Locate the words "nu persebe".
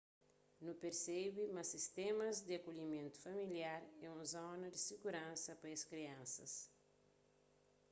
0.65-1.43